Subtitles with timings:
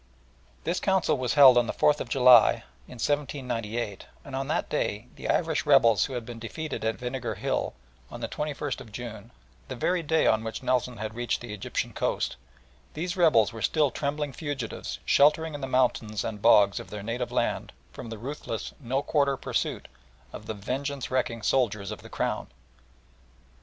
[0.63, 5.05] This Council was held on the 4th of July, in 1798, and on that day
[5.15, 7.75] the Irish rebels who had been defeated at Vinegar Hill,
[8.09, 9.29] on the 21st of June,
[9.67, 12.35] the very day on which Nelson had reached the Egyptian coast,
[12.95, 17.31] these rebels were still trembling fugitives sheltering in the mountains and bogs of their native
[17.31, 19.87] land from the ruthless "no quarter" pursuit
[20.33, 22.47] of the vengeance wrecking soldiers of the Crown.